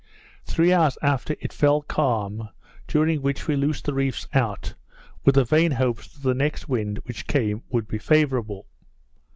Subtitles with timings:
[0.45, 2.49] Three hours after, it fell calm,
[2.87, 4.73] during which we loosed the reefs out,
[5.25, 8.65] with the vain hopes that the next wind which came would be favourable.